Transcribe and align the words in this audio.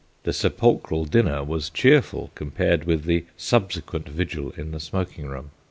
The 0.23 0.33
sepulchral 0.33 1.05
dinner 1.05 1.43
was 1.43 1.69
cheerful 1.69 2.31
compared 2.33 2.85
with 2.85 3.03
the 3.03 3.25
subsequent 3.37 4.09
vigil 4.09 4.49
in 4.57 4.71
the 4.71 4.79
smoking 4.79 5.27
room. 5.27 5.51